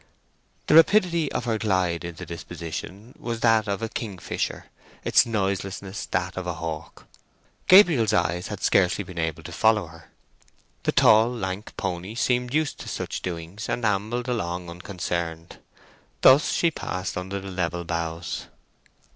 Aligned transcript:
The 0.65 0.73
rapidity 0.73 1.31
of 1.31 1.45
her 1.45 1.59
glide 1.59 2.03
into 2.03 2.25
this 2.25 2.43
position 2.43 3.13
was 3.19 3.41
that 3.41 3.67
of 3.67 3.83
a 3.83 3.89
kingfisher—its 3.89 5.27
noiselessness 5.27 6.07
that 6.07 6.35
of 6.35 6.47
a 6.47 6.55
hawk. 6.55 7.05
Gabriel's 7.67 8.11
eyes 8.11 8.47
had 8.47 8.63
scarcely 8.63 9.03
been 9.03 9.19
able 9.19 9.43
to 9.43 9.51
follow 9.51 9.85
her. 9.85 10.09
The 10.85 10.91
tall 10.91 11.31
lank 11.31 11.77
pony 11.77 12.15
seemed 12.15 12.51
used 12.51 12.79
to 12.79 12.89
such 12.89 13.21
doings, 13.21 13.69
and 13.69 13.85
ambled 13.85 14.27
along 14.27 14.71
unconcerned. 14.71 15.59
Thus 16.21 16.51
she 16.51 16.71
passed 16.71 17.15
under 17.15 17.39
the 17.39 17.51
level 17.51 17.83
boughs. 17.83 18.47